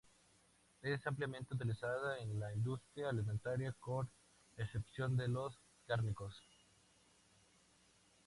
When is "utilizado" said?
1.53-2.15